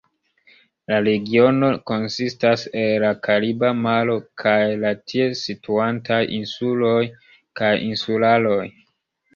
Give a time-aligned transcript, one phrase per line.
[0.91, 6.99] La regiono konsistas el la Kariba Maro kaj la tie situantaj insuloj
[7.63, 8.63] kaj insularoj.